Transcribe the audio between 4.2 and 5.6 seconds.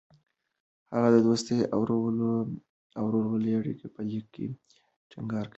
کې ټینګار کړې.